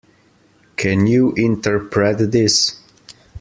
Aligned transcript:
Can 0.77 1.05
you 1.05 1.31
interpret 1.33 2.31
this? 2.31 2.81